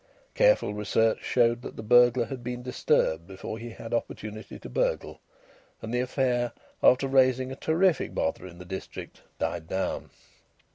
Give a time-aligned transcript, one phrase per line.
[0.33, 4.67] Careful research showed that the burglar had been disturbed before he had had opportunity to
[4.67, 5.21] burgle.
[5.79, 10.09] And the affair, after raising a terrific bother in the district, died down.